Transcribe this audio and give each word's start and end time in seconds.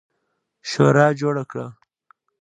شورا 0.69 1.07
جوړه 1.19 1.43
کړه. 1.51 1.67